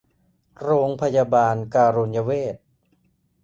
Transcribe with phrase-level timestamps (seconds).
[0.63, 2.55] โรงพยาบาลการุญเวช